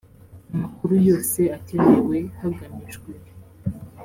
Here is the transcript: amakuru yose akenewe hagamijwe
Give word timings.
amakuru 0.53 0.93
yose 1.07 1.39
akenewe 1.57 2.17
hagamijwe 2.39 3.11